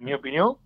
[0.00, 0.56] En mi opinión,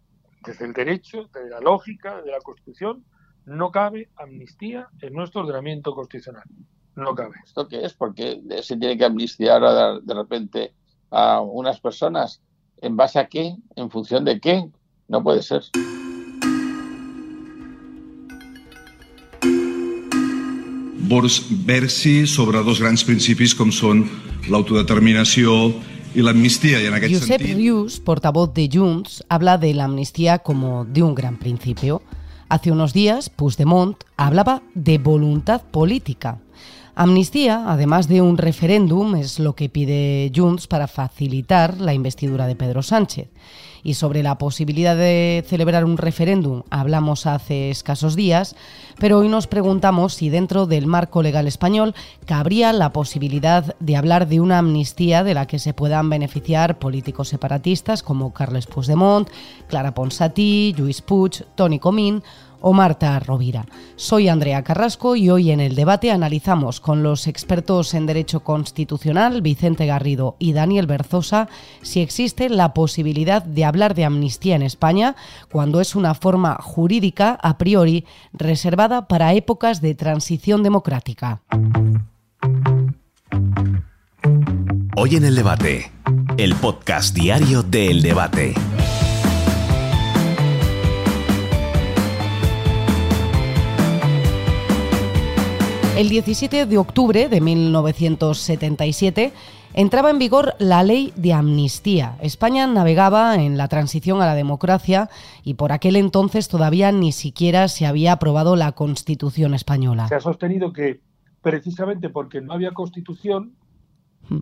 [0.45, 3.05] desde el derecho, desde la lógica de la Constitución,
[3.45, 6.45] no cabe amnistía en nuestro ordenamiento constitucional.
[6.97, 7.37] No cabe.
[7.45, 7.93] ¿Esto qué es?
[7.93, 9.61] Porque se tiene que amnistiar
[10.03, 10.73] de repente
[11.11, 12.41] a unas personas.
[12.81, 13.57] ¿En base a qué?
[13.77, 14.67] ¿En función de qué?
[15.09, 15.63] No puede ser.
[21.01, 24.11] Boris Bersi sobre dos grandes principios como son
[24.49, 26.83] la autodeterminación y la amnistía.
[26.83, 31.39] Y en Josep Rius, portavoz de Junts, habla de la amnistía como de un gran
[31.39, 32.03] principio.
[32.49, 36.41] Hace unos días, Puigdemont hablaba de voluntad política.
[37.01, 42.57] Amnistía, además de un referéndum, es lo que pide Junts para facilitar la investidura de
[42.57, 43.29] Pedro Sánchez.
[43.85, 48.57] Y sobre la posibilidad de celebrar un referéndum hablamos hace escasos días,
[48.99, 51.95] pero hoy nos preguntamos si dentro del marco legal español
[52.27, 57.29] cabría la posibilidad de hablar de una amnistía de la que se puedan beneficiar políticos
[57.29, 59.31] separatistas como Carles Puigdemont,
[59.69, 62.25] Clara Ponsatí, Lluís Puig, Toni Comín
[62.61, 63.67] o Marta Rovira.
[63.97, 69.43] Soy Andrea Carrasco y hoy en el debate analizamos con los expertos en Derecho Constitucional,
[69.43, 71.49] Vicente Garrido y Daniel Berzosa,
[71.83, 75.17] si existe la posibilidad de hablar de amnistía en España
[75.51, 81.43] cuando es una forma jurídica a priori reservada para épocas de transición democrática.
[84.97, 85.93] Hoy en el debate,
[86.37, 88.55] el podcast diario del debate.
[95.99, 99.33] El 17 de octubre de 1977
[99.75, 102.17] entraba en vigor la ley de amnistía.
[102.23, 105.11] España navegaba en la transición a la democracia
[105.43, 110.07] y por aquel entonces todavía ni siquiera se había aprobado la Constitución española.
[110.07, 111.01] Se ha sostenido que
[111.43, 113.57] precisamente porque no había Constitución
[114.29, 114.39] hmm.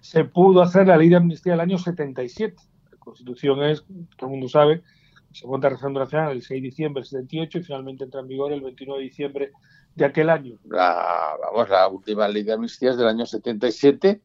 [0.00, 2.54] se pudo hacer la ley de amnistía del año 77.
[2.92, 3.84] La Constitución es,
[4.16, 4.84] todo el mundo sabe,
[5.32, 8.60] segunda referéndum nacional el 6 de diciembre del 78 y finalmente entra en vigor el
[8.60, 9.52] 29 de diciembre
[9.94, 10.58] de aquel año.
[10.68, 14.20] La, vamos, la última ley de amnistía es del año 77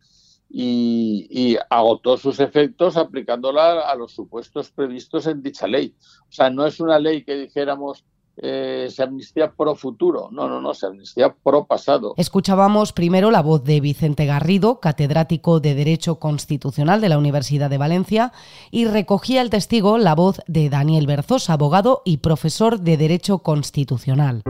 [0.50, 5.95] y, y, agotó sus efectos aplicándola a los supuestos previstos en dicha ley.
[6.29, 8.06] O sea, no es una ley que dijéramos
[8.38, 10.29] eh, se amnistía pro futuro.
[10.31, 12.13] No, no, no, se amnistía pro pasado.
[12.17, 17.77] Escuchábamos primero la voz de Vicente Garrido, catedrático de Derecho Constitucional de la Universidad de
[17.77, 18.33] Valencia,
[18.71, 24.41] y recogía el testigo la voz de Daniel Berzos, abogado y profesor de Derecho Constitucional.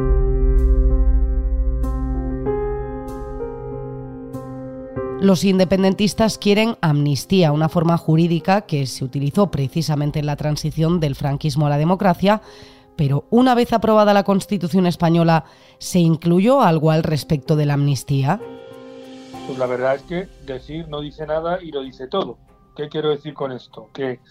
[5.19, 11.15] Los independentistas quieren amnistía, una forma jurídica que se utilizó precisamente en la transición del
[11.15, 12.41] franquismo a la democracia,
[13.03, 15.43] pero una vez aprobada la Constitución española,
[15.77, 18.39] ¿se incluyó algo al respecto de la amnistía?
[19.45, 22.37] Pues la verdad es que decir no dice nada y lo dice todo.
[22.77, 23.89] ¿Qué quiero decir con esto?
[23.91, 24.21] Que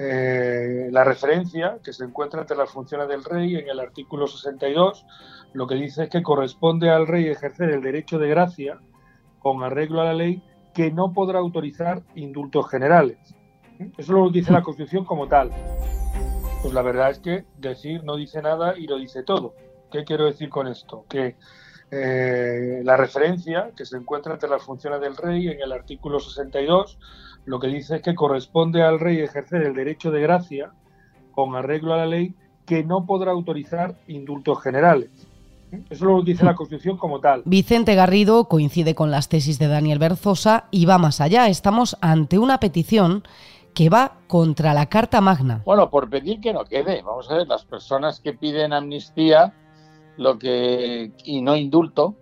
[0.00, 5.06] eh, la referencia que se encuentra entre las funciones del rey en el artículo 62
[5.52, 8.80] lo que dice es que corresponde al rey ejercer el derecho de gracia
[9.38, 10.42] con arreglo a la ley
[10.74, 13.18] que no podrá autorizar indultos generales.
[13.96, 15.52] Eso lo dice la Constitución como tal.
[16.66, 19.54] Pues la verdad es que decir no dice nada y lo dice todo.
[19.92, 21.04] ¿Qué quiero decir con esto?
[21.08, 21.36] Que
[21.92, 26.98] eh, la referencia que se encuentra entre las funciones del rey en el artículo 62
[27.44, 30.72] lo que dice es que corresponde al rey ejercer el derecho de gracia
[31.30, 32.34] con arreglo a la ley
[32.66, 35.10] que no podrá autorizar indultos generales.
[35.88, 37.42] Eso lo dice la Constitución como tal.
[37.44, 41.46] Vicente Garrido coincide con las tesis de Daniel Berzosa y va más allá.
[41.46, 43.22] Estamos ante una petición
[43.76, 45.62] que va contra la Carta Magna.
[45.66, 47.02] Bueno, por pedir que no quede.
[47.02, 49.52] Vamos a ver, las personas que piden amnistía
[50.16, 52.16] lo que y no indulto,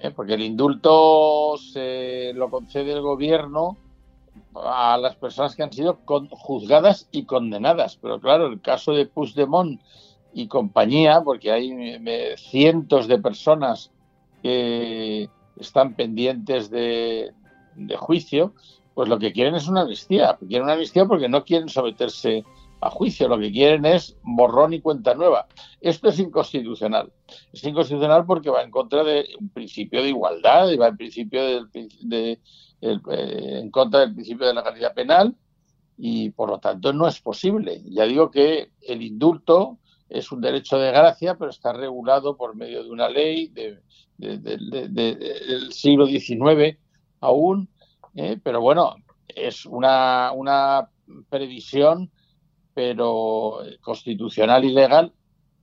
[0.00, 0.12] ¿eh?
[0.12, 3.76] porque el indulto se lo concede el gobierno
[4.54, 5.98] a las personas que han sido
[6.30, 7.98] juzgadas y condenadas.
[8.00, 9.80] Pero claro, el caso de Puigdemont
[10.32, 13.90] y compañía, porque hay eh, cientos de personas
[14.40, 17.32] que están pendientes de,
[17.96, 18.54] juicio,
[18.94, 20.36] pues lo que quieren es una amnistía.
[20.38, 22.44] Quieren una amnistía porque no quieren someterse
[22.82, 25.46] a juicio, lo que quieren es borrón y cuenta nueva.
[25.80, 27.12] Esto es inconstitucional.
[27.52, 31.42] Es inconstitucional porque va en contra de un principio de igualdad y va en principio
[31.70, 32.40] de,
[32.80, 32.98] eh,
[33.60, 35.36] en contra del principio de la legalidad penal
[35.96, 37.82] y por lo tanto no es posible.
[37.84, 39.78] Ya digo que el indulto
[40.08, 43.80] es un derecho de gracia, pero está regulado por medio de una ley del
[45.72, 46.76] siglo XIX
[47.20, 47.68] aún,
[48.14, 48.38] ¿eh?
[48.42, 48.96] pero bueno,
[49.28, 50.88] es una, una
[51.28, 52.10] previsión,
[52.74, 55.12] pero constitucional y legal,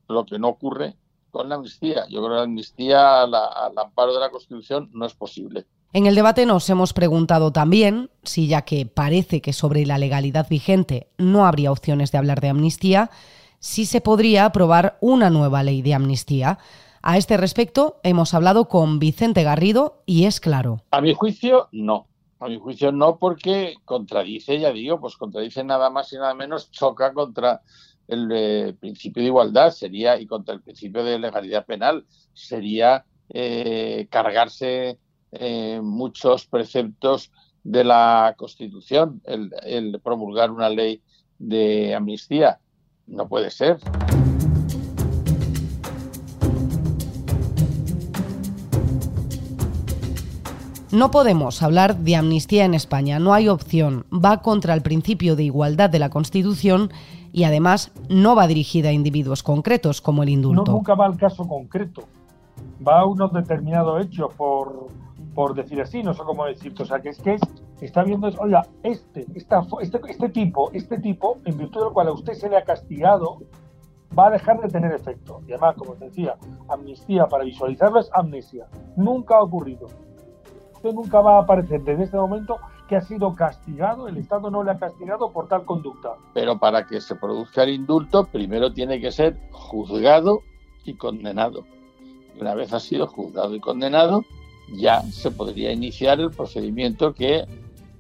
[0.08, 0.96] lo que no ocurre
[1.32, 2.06] con la amnistía.
[2.10, 5.66] Yo creo que la amnistía al amparo de la Constitución no es posible.
[5.92, 10.48] En el debate nos hemos preguntado también si ya que parece que sobre la legalidad
[10.48, 13.10] vigente no habría opciones de hablar de amnistía,
[13.58, 16.60] si se podría aprobar una nueva ley de amnistía.
[17.02, 20.82] A este respecto hemos hablado con Vicente Garrido y es claro.
[20.92, 22.09] A mi juicio, no.
[22.40, 26.72] A mi juicio no porque contradice, ya digo, pues contradice nada más y nada menos,
[26.72, 27.62] choca contra
[28.08, 34.08] el eh, principio de igualdad sería y contra el principio de legalidad penal sería eh,
[34.10, 34.98] cargarse
[35.32, 37.32] eh, muchos preceptos
[37.64, 41.04] de la Constitución el promulgar una ley
[41.38, 42.60] de amnistía.
[43.06, 43.80] No puede ser.
[50.92, 54.06] No podemos hablar de amnistía en España, no hay opción.
[54.12, 56.90] Va contra el principio de igualdad de la Constitución
[57.32, 60.64] y además no va dirigida a individuos concretos como el indulto.
[60.66, 62.06] No, nunca va al caso concreto,
[62.86, 64.88] va a unos determinados hechos por,
[65.36, 66.82] por decir así, no sé cómo decirte.
[66.82, 67.38] O sea, que es que
[67.82, 72.14] está viendo, oiga, este, esta, este, este tipo, este tipo, en virtud del cual a
[72.14, 73.44] usted se le ha castigado,
[74.18, 75.42] va a dejar de tener efecto.
[75.48, 76.36] Y además, como te decía,
[76.68, 78.66] amnistía para visualizarlo es amnesia.
[78.96, 79.86] Nunca ha ocurrido
[80.80, 84.64] usted nunca va a aparecer desde este momento que ha sido castigado, el Estado no
[84.64, 86.14] le ha castigado por tal conducta.
[86.34, 90.42] Pero para que se produzca el indulto, primero tiene que ser juzgado
[90.86, 91.66] y condenado.
[92.40, 94.24] Una vez ha sido juzgado y condenado,
[94.74, 97.46] ya se podría iniciar el procedimiento que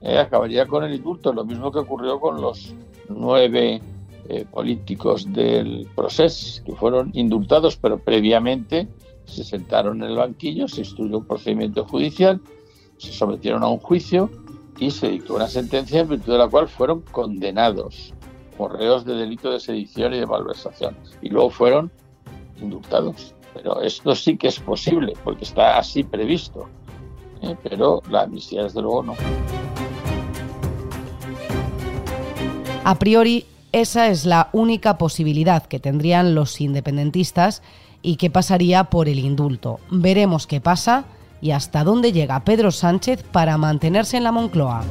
[0.01, 2.73] eh, acabaría con el indulto, lo mismo que ocurrió con los
[3.09, 3.81] nueve
[4.29, 8.87] eh, políticos del proceso que fueron indultados, pero previamente
[9.25, 12.41] se sentaron en el banquillo, se instruyó un procedimiento judicial
[12.99, 14.29] se sometieron a un juicio
[14.77, 18.13] y se dictó una sentencia en virtud de la cual fueron condenados
[18.57, 20.95] por reos de delito de sedición y de malversación.
[21.21, 21.91] Y luego fueron
[22.61, 23.33] indultados.
[23.53, 26.69] Pero esto sí que es posible, porque está así previsto.
[27.41, 27.55] ¿eh?
[27.63, 29.15] Pero la amnistía, desde luego, no.
[32.83, 37.61] A priori, esa es la única posibilidad que tendrían los independentistas
[38.01, 39.79] y que pasaría por el indulto.
[39.89, 41.05] Veremos qué pasa
[41.41, 44.83] y hasta dónde llega Pedro Sánchez para mantenerse en la Moncloa.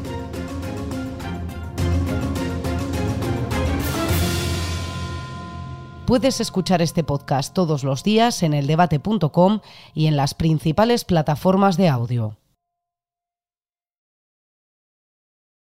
[6.08, 9.60] Puedes escuchar este podcast todos los días en eldebate.com
[9.92, 12.38] y en las principales plataformas de audio.